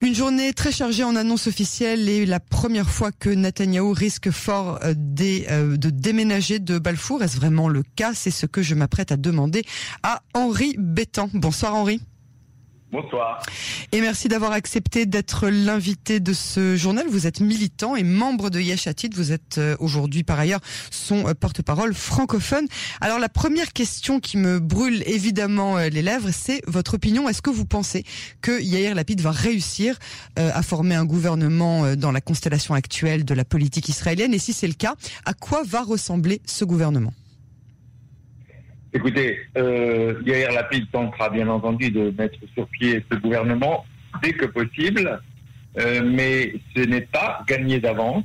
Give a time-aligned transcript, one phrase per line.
[0.00, 4.78] Une journée très chargée en annonces officielles et la première fois que Netanyahou risque fort
[4.84, 7.24] euh, euh, de déménager de Balfour.
[7.24, 8.14] Est-ce vraiment le cas?
[8.14, 9.64] C'est ce que je m'apprête à demander
[10.04, 11.28] à Henri Bétan.
[11.34, 12.00] Bonsoir Henri.
[12.90, 13.42] Bonsoir.
[13.92, 17.06] Et merci d'avoir accepté d'être l'invité de ce journal.
[17.06, 19.10] Vous êtes militant et membre de Yeshatit.
[19.14, 22.66] Vous êtes euh, aujourd'hui par ailleurs son euh, porte-parole francophone.
[23.02, 27.28] Alors la première question qui me brûle évidemment euh, les lèvres, c'est votre opinion.
[27.28, 28.04] Est-ce que vous pensez
[28.40, 29.98] que Yair Lapid va réussir
[30.36, 34.32] à former un gouvernement dans la constellation actuelle de la politique israélienne?
[34.32, 34.94] Et si c'est le cas,
[35.26, 37.12] à quoi va ressembler ce gouvernement?
[38.92, 43.84] Écoutez, euh, Yair Lapid tentera bien entendu de mettre sur pied ce gouvernement
[44.22, 45.20] dès que possible,
[45.78, 48.24] euh, mais ce n'est pas gagné d'avance.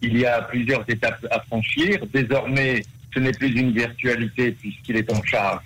[0.00, 1.98] Il y a plusieurs étapes à franchir.
[2.14, 5.64] Désormais, ce n'est plus une virtualité puisqu'il est en charge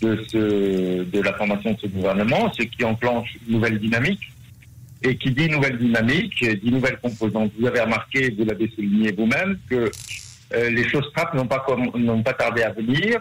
[0.00, 4.30] de, ce, de la formation de ce gouvernement, ce qui enclenche une nouvelle dynamique.
[5.02, 7.52] Et qui dit nouvelle dynamique, dit nouvelle composante.
[7.58, 9.90] Vous avez remarqué, vous l'avez souligné vous-même, que
[10.54, 11.62] euh, les choses frappes n'ont pas,
[11.96, 13.20] n'ont pas tardé à venir.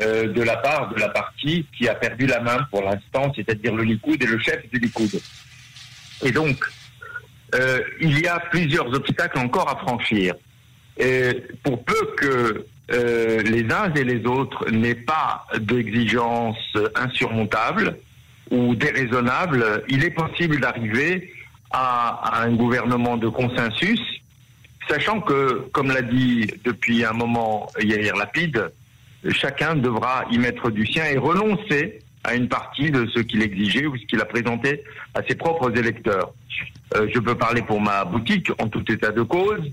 [0.00, 3.74] Euh, de la part de la partie qui a perdu la main pour l'instant, c'est-à-dire
[3.74, 5.20] le Likoud et le chef du Likoud.
[6.24, 6.56] Et donc,
[7.56, 10.36] euh, il y a plusieurs obstacles encore à franchir.
[10.96, 17.98] Et pour peu que euh, les uns et les autres n'aient pas d'exigences insurmontables
[18.52, 21.32] ou déraisonnables, il est possible d'arriver
[21.72, 24.00] à, à, un gouvernement de consensus,
[24.88, 28.70] sachant que, comme l'a dit depuis un moment Yair Lapide,
[29.30, 33.86] chacun devra y mettre du sien et renoncer à une partie de ce qu'il exigeait
[33.86, 34.82] ou ce qu'il a présenté
[35.14, 36.32] à ses propres électeurs.
[36.94, 39.70] Euh, je peux parler pour ma boutique en tout état de cause,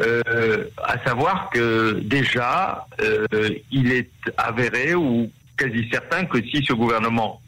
[0.00, 3.26] euh, à savoir que déjà, euh,
[3.70, 7.40] il est avéré ou quasi certain que si ce gouvernement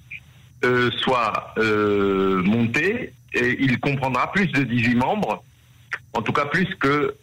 [0.98, 5.42] soit monté, et il comprendra plus de 18 membres,
[6.12, 7.14] en tout cas plus que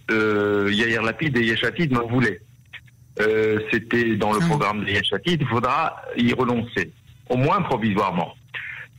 [0.72, 2.42] Yair Lapid et Yeshatid me voulaient.
[3.20, 4.46] Euh, c'était dans le ah.
[4.48, 6.92] programme de Yachati, il faudra y renoncer,
[7.30, 8.36] au moins provisoirement.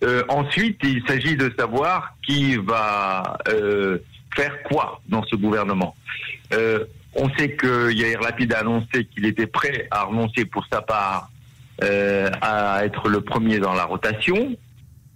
[0.02, 3.98] Euh, ensuite, il s'agit de savoir qui va euh,
[4.34, 5.94] faire quoi dans ce gouvernement.
[7.14, 11.30] on sait que Yair Lapid a annoncé qu'il était prêt à renoncer pour sa part
[11.80, 14.56] à être le premier dans la rotation.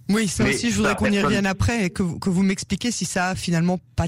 [0.09, 2.91] Oui, ça aussi, je voudrais qu'on y revienne après et que vous, que vous m'expliquiez
[2.91, 4.07] si ça a finalement pas.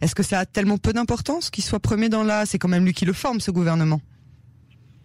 [0.00, 2.46] Est-ce que ça a tellement peu d'importance qu'il soit premier dans la.
[2.46, 4.00] C'est quand même lui qui le forme, ce gouvernement?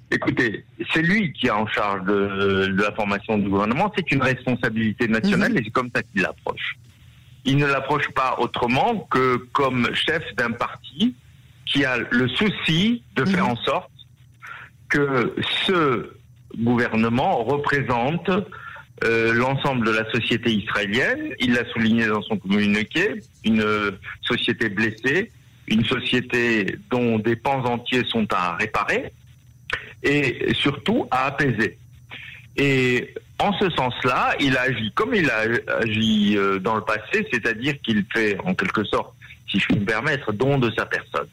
[0.09, 0.63] Écoutez,
[0.93, 3.91] c'est lui qui est en charge de, la formation du gouvernement.
[3.95, 5.57] C'est une responsabilité nationale mhm.
[5.57, 6.77] et c'est comme ça qu'il l'approche.
[7.43, 11.15] Il ne l'approche pas autrement que comme chef d'un parti
[11.65, 13.51] qui a le souci de faire mhm.
[13.51, 13.91] en sorte
[14.87, 15.35] que
[15.65, 16.09] ce
[16.57, 18.29] gouvernement représente
[19.03, 21.33] euh, l'ensemble de la société israélienne.
[21.39, 23.91] Il l'a souligné dans son communiqué, une
[24.21, 25.31] société blessée,
[25.67, 29.11] une société dont des pans entiers sont à réparer
[30.03, 31.77] et surtout à apaiser.
[32.57, 35.43] Et en ce sens-là, il a agi comme il a
[35.81, 39.13] agi euh, dans le passé, c'est-à-dire qu'il fait en quelque sorte,
[39.49, 41.27] si je puis me permettre, don de sa personne.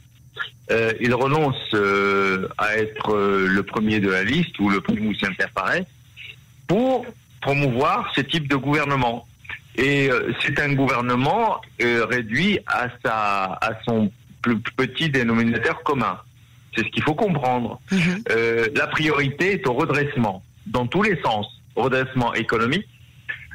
[0.71, 5.47] Euh, il renonce euh, à être le premier de la liste ou le primus inter
[5.55, 5.85] pares
[6.67, 7.07] pour
[7.41, 9.27] promouvoir ce type de gouvernement.
[9.77, 10.09] Et
[10.41, 16.21] c'est un gouvernement réduit à sa à son plus petit dénominateur commun.
[16.75, 17.81] C'est ce qu'il faut comprendre.
[17.91, 18.25] Mhm.
[18.31, 21.47] Euh, la priorité est au redressement, dans tous les sens.
[21.77, 22.87] Redressement économique,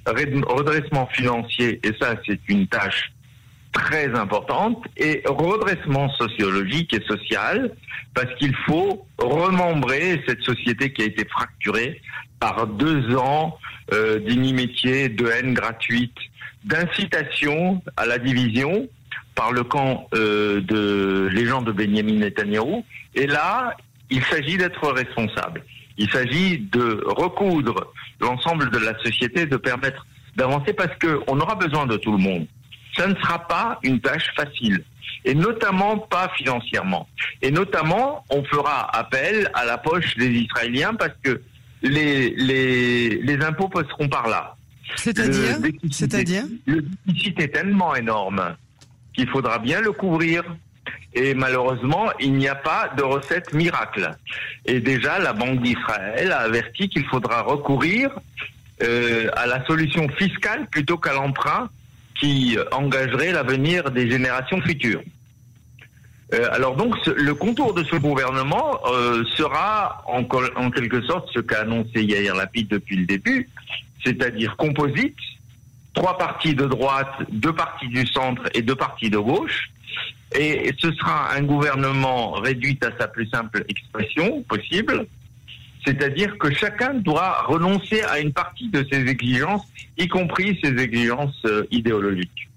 [0.06, 3.14] redressement financier, et ça c'est une tâche
[3.72, 7.72] très importante, et redressement sociologique et social,
[8.14, 12.02] parce qu'il faut remembrer cette société qui a été fracturée
[12.40, 13.58] par deux ans
[13.94, 16.18] euh, d'inimitié, de haine gratuite,
[16.64, 18.88] d'incitation à la division,
[19.40, 22.84] par le camp euh, de les gens de Benjamin Netanyahu.
[23.16, 23.74] Et là,
[24.10, 25.64] il s'agit d'être responsable.
[25.98, 30.06] Il s'agit de recoudre l'ensemble de la société, de permettre
[30.36, 32.48] d'avancer parce qu'on aura besoin de tout le monde.
[32.98, 34.84] Ça ne sera pas une tâche facile,
[35.24, 37.08] et notamment pas financièrement.
[37.42, 41.42] Et notamment, on fera appel à la poche des Israéliens parce que
[41.82, 44.58] les, les, les impôts passeront par là.
[44.98, 45.60] C'est-à-dire
[45.92, 48.58] C'est-à-dire Le déficit est tellement énorme
[49.18, 50.44] il faudra bien le couvrir.
[51.14, 54.16] Et malheureusement, il n'y a pas de recette miracle.
[54.66, 58.12] Et déjà, la Banque d'Israël a averti qu'il faudra recourir
[58.84, 61.70] euh, à la solution fiscale plutôt qu'à l'emprunt
[62.20, 65.02] qui engagerait l'avenir des générations futures.
[66.34, 70.22] Euh, alors donc, le contour de ce gouvernement euh, sera en,
[70.56, 73.50] en, quelque sorte ce qu'a annoncé Yair Lapid depuis le début,
[74.04, 75.18] c'est-à-dire composite,
[76.00, 79.70] trois partis de droite, deux partis du centre et deux partis de gauche.
[80.34, 85.08] Et ce sera un gouvernement réduit à sa plus simple expression possible,
[85.86, 89.68] c'est-à-dire que chacun doit renoncer à une partie de ses exigences,
[89.98, 92.48] y compris ses exigences euh, idéologiques.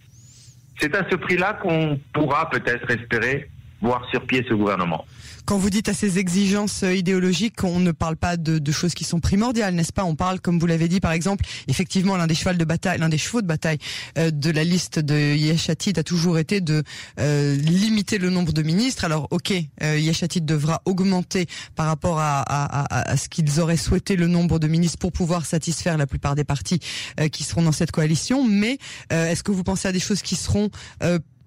[0.78, 3.48] C'est à ce prix-là qu'on pourra peut-être espérer
[3.82, 5.04] voir sur pied ce gouvernement.
[5.44, 8.94] Quand vous dites à ces exigences euh, idéologiques, on ne parle pas de, de choses
[8.94, 10.04] qui sont primordiales, n'est-ce pas?
[10.04, 13.08] On parle, comme vous l'avez dit, par exemple, effectivement, l'un des chevaux de bataille, l'un
[13.08, 13.78] des chevaux de bataille
[14.18, 16.84] euh, de la liste de Yeshatid a toujours été de
[17.18, 19.04] euh, limiter le nombre de ministres.
[19.04, 19.52] Alors, ok,
[19.82, 24.60] euh, Yeshatid devra augmenter par rapport à, à, à, ce qu'ils auraient souhaité le nombre
[24.60, 26.78] de ministres pour pouvoir satisfaire la plupart des partis
[27.18, 28.46] euh, qui seront dans cette coalition.
[28.46, 28.78] Mais
[29.10, 30.70] est-ce que vous pensez à des choses qui seront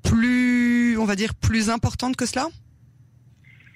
[0.06, 2.48] plus, on va dire, plus importantes que cela?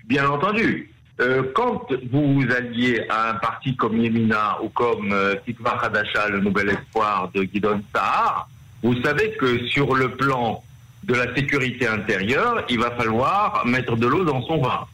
[0.05, 0.91] Bien entendu.
[1.19, 6.39] Euh, quand vous alliez à un parti comme Yemina ou comme euh, Tikva Hadasha, le
[6.39, 8.49] nouvel espoir de Guidon Sahar,
[8.81, 10.63] vous savez que sur le plan
[11.03, 14.85] de la sécurité intérieure, il va falloir mettre de l'eau dans son vin.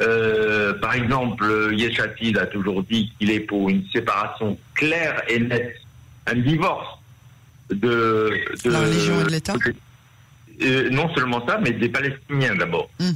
[0.00, 5.76] Euh, par exemple, Yeshatid a toujours dit qu'il est pour une séparation claire et nette,
[6.26, 6.98] un divorce
[7.70, 9.54] de, de la religion et de l'État.
[10.62, 12.88] Euh, non seulement ça, mais des Palestiniens d'abord.
[13.00, 13.10] Mm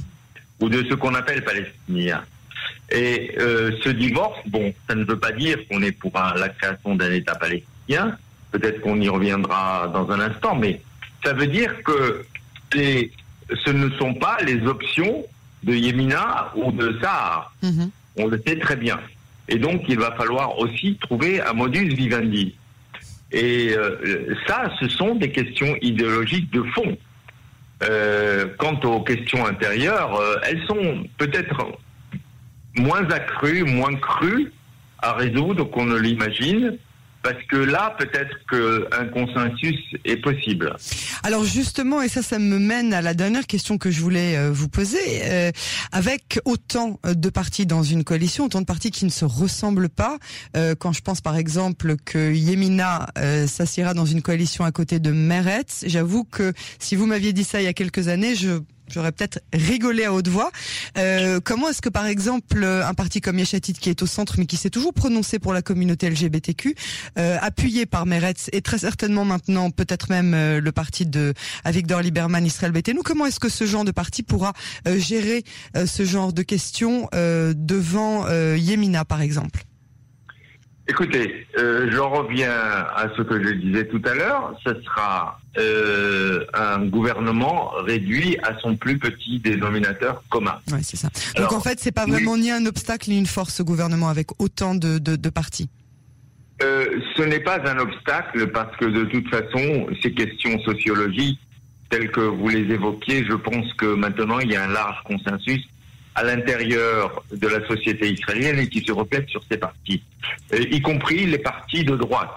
[0.59, 2.23] ou de ce qu'on appelle palestinien.
[2.91, 6.49] Et euh, ce divorce, bon, ça ne veut pas dire qu'on est pour un, la
[6.49, 8.17] création d'un État palestinien.
[8.51, 10.81] Peut-être qu'on y reviendra dans un instant, mais
[11.23, 12.25] ça veut dire que
[12.73, 13.11] les,
[13.63, 15.23] ce ne sont pas les options
[15.63, 17.53] de Yemina ou de Sahar.
[17.63, 17.89] Mm-hmm.
[18.17, 18.99] On le sait très bien.
[19.47, 22.55] Et donc, il va falloir aussi trouver un modus vivendi.
[23.31, 26.97] Et euh, ça, ce sont des questions idéologiques de fond.
[27.81, 31.65] Euh, quant aux questions intérieures, euh, elles sont peut-être
[32.75, 34.51] moins accrues, moins crues
[34.99, 36.77] à résoudre qu'on ne l'imagine.
[37.21, 40.75] Parce que là, peut-être qu'un consensus est possible.
[41.23, 44.51] Alors justement, et ça, ça me mène à la dernière question que je voulais euh,
[44.51, 44.99] vous poser.
[45.23, 45.51] Euh,
[45.91, 50.17] avec autant de partis dans une coalition, autant de partis qui ne se ressemblent pas,
[50.55, 53.07] euh, quand je pense par exemple que Yemina
[53.47, 57.61] s'assiera dans une coalition à côté de Meretz, j'avoue que si vous m'aviez dit ça
[57.61, 60.51] il y a quelques années, je j'aurais peut-être rigolé à haute voix.
[60.97, 64.45] Euh, comment est-ce que, par exemple, un parti comme Yeshatit, qui est au centre, mais
[64.45, 66.75] qui s'est toujours prononcé pour la communauté LGBTQ,
[67.17, 71.33] euh, appuyé par Meretz, et très certainement maintenant, peut-être même euh, le parti de
[71.63, 74.53] Avigdor Lieberman, Israël Betenu, comment est-ce que ce genre de parti pourra
[74.85, 75.43] gérer
[75.85, 79.68] ce genre de questions devant Yemina, par exemple?
[80.89, 84.55] Écoutez, euh, j'en reviens à ce que je disais tout à l'heure.
[84.65, 90.57] Ce sera euh, un gouvernement réduit à son plus petit dénominateur commun.
[90.71, 91.09] Oui, c'est ça.
[91.37, 94.29] Donc en fait, c'est pas vraiment ni un obstacle ni une force ce gouvernement avec
[94.41, 95.69] autant de, de, de partis.
[96.63, 101.39] Euh, ce n'est pas un obstacle parce que de toute façon, ces questions sociologiques
[101.91, 105.61] telles que vous les évoquiez, je pense que maintenant il y a un large consensus
[106.15, 110.03] à l'intérieur de la société israélienne et qui se reflète sur ces partis,
[110.53, 112.35] euh, y compris les partis de droite.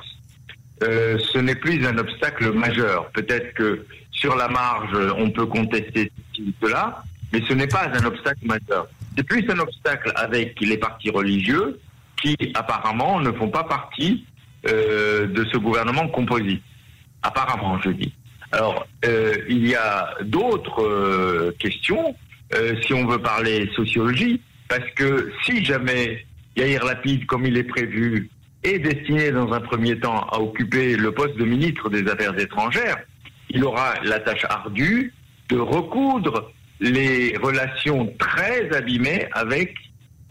[0.83, 3.11] Euh, ce n'est plus un obstacle majeur.
[3.11, 6.13] Peut-être que sur la marge, on peut contester
[6.63, 7.03] cela,
[7.33, 8.89] mais ce n'est pas un obstacle majeur.
[9.17, 11.81] C'est plus un obstacle avec les partis religieux
[12.21, 14.25] qui, apparemment, ne font pas partie
[14.69, 16.63] euh, de ce gouvernement composite.
[17.23, 18.13] Apparemment, je dis.
[18.51, 18.87] Alors,
[19.49, 22.15] il y a d'autres questions
[22.55, 26.25] euh, si on veut parler sociologie, parce que si jamais
[26.57, 28.31] Yair Lapide, comme il est prévu,
[28.63, 32.99] est destiné dans un premier temps à occuper le poste de ministre des Affaires étrangères,
[33.51, 35.13] il aura la tâche ardue
[35.49, 39.75] de recoudre les relations très abîmées avec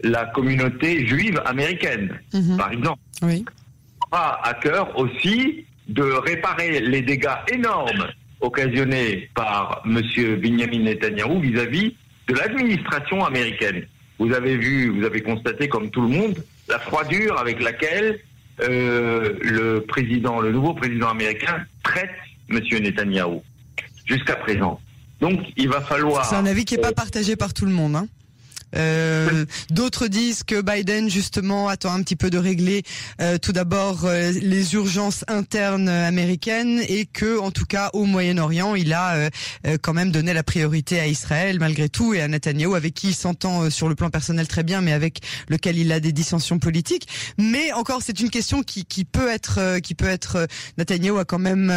[0.02, 2.56] la communauté juive américaine, mhm.
[2.56, 3.00] par exemple.
[3.22, 3.44] Oui.
[3.44, 8.08] Il aura à cœur aussi de réparer les dégâts énormes
[8.40, 10.00] occasionnés par M.
[10.40, 11.96] Benjamin Netanyahu vis-à-vis
[12.28, 13.86] de l'administration américaine.
[14.18, 18.20] Vous avez vu, vous avez constaté comme tout le monde la froidure avec laquelle
[18.60, 22.10] euh, le président, le nouveau président américain traite
[22.48, 22.60] M.
[22.80, 23.42] Netanyahou
[24.04, 24.80] jusqu'à présent.
[25.20, 26.24] Donc il va falloir.
[26.24, 27.96] C'est un avis qui n'est pas partagé par tout le monde.
[27.96, 28.06] Hein
[28.76, 32.82] euh, D'autres disent que Biden justement attend un petit peu de régler
[33.20, 38.74] euh, tout d'abord euh, les urgences internes américaines et que en tout cas au Moyen-Orient
[38.74, 39.30] il a euh,
[39.80, 43.14] quand même donné la priorité à Israël malgré tout et à Netanyahu avec qui il
[43.14, 47.08] s'entend sur le plan personnel très bien mais avec lequel il a des dissensions politiques.
[47.38, 50.46] Mais encore c'est une question qui, peut être qui peut être
[50.78, 51.70] Netanyahu a quand même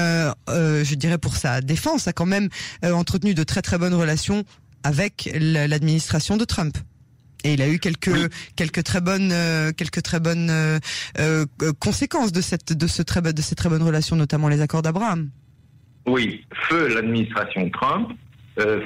[0.47, 2.49] je dirais pour sa défense a quand même
[2.83, 4.43] entretenu de très très bonnes relations
[4.85, 6.77] avec l'administration de Trump
[7.43, 9.33] Et il a eu quelques quelques très bonnes
[9.75, 10.79] quelques très bonnes
[11.79, 15.29] conséquences de cette de ce très de ces très bonnes relations, notamment les accords d'Abraham.
[16.05, 18.11] Oui, feu l'administration Trump,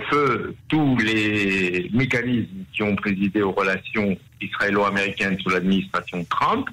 [0.09, 6.69] feu tous les mécanismes qui ont présidé aux relations israélo-américaines sous l'administration Trump.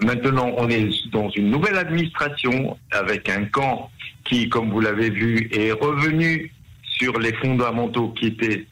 [0.00, 3.90] Maintenant, on est dans une nouvelle administration avec un camp
[4.24, 6.52] qui, comme vous l'avez vu, est revenu
[6.98, 8.66] sur les fondamentaux qui étaient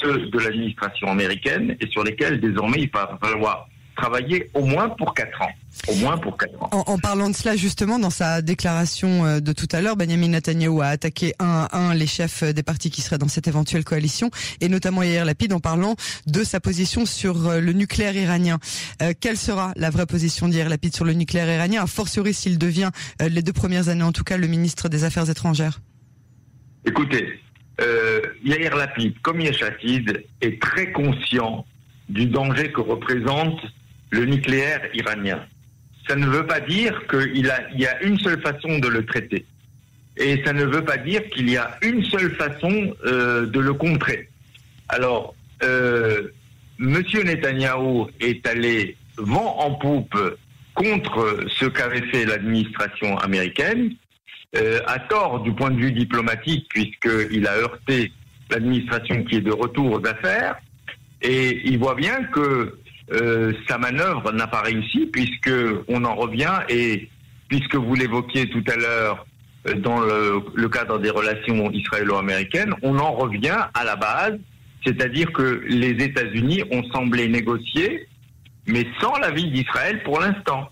[0.00, 5.14] ceux de l'administration américaine et sur lesquels désormais il va falloir travailler au moins pour
[5.14, 5.50] quatre ans.
[5.88, 6.68] Au moins pour quatre ans.
[6.72, 10.80] En, parlant de cela, justement, dans sa déclaration euh, de tout à l'heure, Benjamin Netanyahu
[10.80, 14.30] a attaqué un à un les chefs des partis qui seraient dans cette éventuelle coalition,
[14.60, 15.94] et notamment Yair Lapid en parlant
[16.26, 18.58] de sa position sur euh, le nucléaire iranien.
[19.02, 22.58] Euh, quelle sera la vraie position d'Yair Lapid sur le nucléaire iranien, a fortiori s'il
[22.58, 22.90] devient,
[23.20, 25.80] les deux premières années en tout cas, le ministre des Affaires étrangères?
[26.84, 27.40] Écoutez,
[27.78, 31.66] Yair Lapid, comme Yeshatid, est très conscient
[32.08, 33.60] du danger que représente
[34.10, 35.44] le nucléaire iranien.
[36.08, 39.46] Ça ne veut pas dire qu'il y a une seule façon de le traiter.
[40.16, 43.72] Et ça ne veut pas dire qu'il y a une seule façon euh, de le
[43.74, 44.28] contrer.
[44.88, 46.28] Alors, euh,
[46.78, 50.18] Monsieur Netanyahou est allé vent en poupe
[50.74, 53.94] contre ce qu'avait fait l'administration américaine,
[54.56, 58.12] euh, à tort du point de vue diplomatique, puisqu'il a heurté
[58.50, 60.56] l'administration qui est de retour d'affaires,
[61.22, 62.78] et il voit bien que
[63.12, 65.50] euh, sa manœuvre n'a pas réussi puisque
[65.88, 67.10] on en revient et
[67.48, 69.26] puisque vous l'évoquiez tout à l'heure
[69.66, 74.38] euh, dans le, cadre des relations israélo-américaines, on en revient à la base,
[74.84, 78.06] c'est-à-dire que les États-Unis ont semblé négocier,
[78.66, 80.70] mais sans l'avis d'Israël pour l'instant.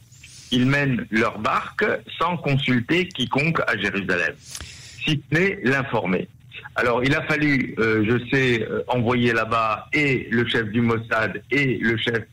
[0.52, 1.84] Ils mènent leur barque
[2.18, 6.28] sans consulter quiconque à Jérusalem, si ce n'est l'informer.
[6.76, 11.42] Alors, il a fallu, euh, je sais, euh, envoyer là-bas et le chef du Mossad
[11.50, 12.24] et le chef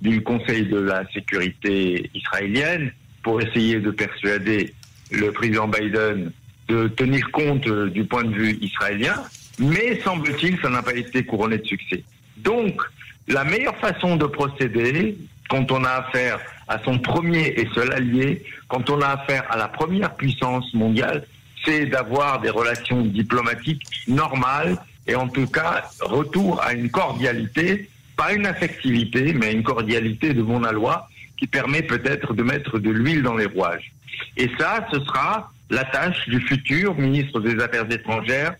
[0.00, 4.74] du Conseil de la sécurité israélienne pour essayer de persuader
[5.10, 6.32] le président Biden
[6.68, 9.14] de tenir compte euh, du point de vue israélien,
[9.58, 12.02] mais semble-t-il, ça n'a pas été couronné de succès.
[12.38, 12.82] Donc,
[13.28, 15.16] la meilleure façon de procéder,
[15.48, 19.56] quand on a affaire à son premier et seul allié, quand on a affaire à
[19.56, 21.24] la première puissance mondiale,
[21.64, 28.32] c'est d'avoir des relations diplomatiques normales et en tout cas retour à une cordialité, pas
[28.32, 31.08] une affectivité, mais une cordialité de mon loi
[31.38, 33.92] qui permet peut-être de mettre de l'huile dans les rouages.
[34.36, 38.54] Et ça, ce sera la tâche du futur ministre des Affaires étrangères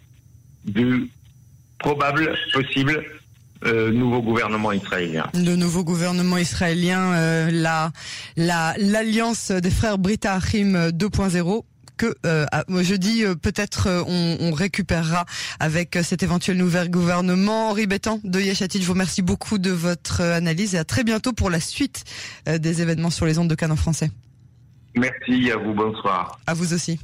[0.65, 1.09] du
[1.79, 3.05] probable, possible
[3.67, 5.29] euh, nouveau gouvernement israélien.
[5.35, 7.93] Le nouveau gouvernement israélien, euh, la
[8.37, 11.65] l'alliance des frères Brita Achim 2.0
[11.97, 15.25] que euh, je dis euh, peut-être euh, on, on, récupérera
[15.61, 17.71] avec cet éventuel nouvel gouvernement.
[17.71, 21.33] Henri Bétan de Yeshatit, je vous remercie beaucoup de votre analyse et à très bientôt
[21.33, 22.05] pour la suite
[22.47, 24.11] des événements sur les ondes de Canon français.
[24.95, 26.39] Merci à vous, bonsoir.
[26.47, 26.99] À vous aussi.